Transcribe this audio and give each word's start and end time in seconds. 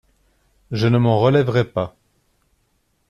Je 0.71 0.87
ne 0.87 0.97
m'en 0.97 1.19
relèverais 1.19 1.63
pas. 1.65 1.95